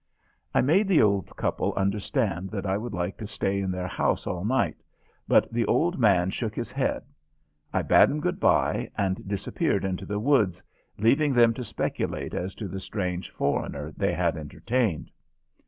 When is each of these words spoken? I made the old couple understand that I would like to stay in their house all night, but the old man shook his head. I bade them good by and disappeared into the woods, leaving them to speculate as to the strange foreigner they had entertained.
I 0.55 0.61
made 0.61 0.87
the 0.87 0.99
old 1.03 1.35
couple 1.35 1.75
understand 1.75 2.49
that 2.49 2.65
I 2.65 2.75
would 2.75 2.95
like 2.95 3.17
to 3.17 3.27
stay 3.27 3.59
in 3.61 3.69
their 3.69 3.85
house 3.87 4.25
all 4.25 4.43
night, 4.43 4.77
but 5.27 5.53
the 5.53 5.63
old 5.67 5.99
man 5.99 6.31
shook 6.31 6.55
his 6.55 6.71
head. 6.71 7.03
I 7.71 7.83
bade 7.83 8.09
them 8.09 8.19
good 8.19 8.39
by 8.39 8.89
and 8.97 9.27
disappeared 9.27 9.85
into 9.85 10.07
the 10.07 10.17
woods, 10.19 10.63
leaving 10.97 11.33
them 11.33 11.53
to 11.53 11.63
speculate 11.63 12.33
as 12.33 12.55
to 12.55 12.67
the 12.67 12.79
strange 12.79 13.29
foreigner 13.29 13.91
they 13.95 14.13
had 14.15 14.37
entertained. 14.37 15.11